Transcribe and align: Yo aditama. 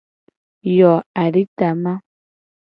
Yo 0.77 0.93
aditama. 1.23 1.93